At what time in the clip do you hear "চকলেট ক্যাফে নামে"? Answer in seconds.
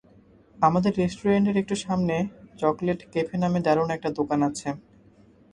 2.59-3.59